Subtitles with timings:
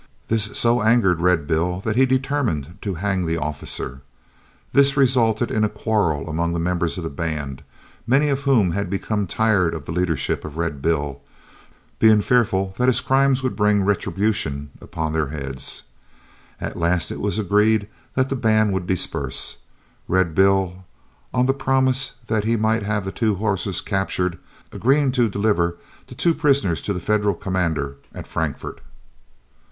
[0.29, 4.01] This so angered Red Bill that he determined to hang the officer.
[4.73, 7.61] This resulted in a quarrel among the members of the band,
[8.07, 11.21] many of whom had become tired of the leadership of Red Bill,
[11.99, 15.83] being fearful that his crimes would bring retribution on their heads.
[16.59, 19.57] At last it was agreed that the band would disperse,
[20.07, 20.83] Red Bill,
[21.31, 24.39] on the promise that he might have the two horses captured,
[24.71, 25.77] agreeing to deliver
[26.07, 28.81] the two prisoners to the Federal commander at Frankfort.